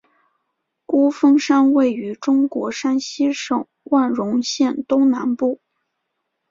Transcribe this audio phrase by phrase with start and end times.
[0.87, 5.61] 孤峰山位于中国山西省万荣县东南部。